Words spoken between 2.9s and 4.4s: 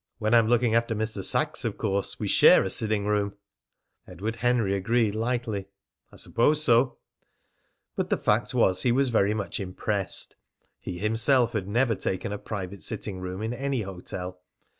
room." Edward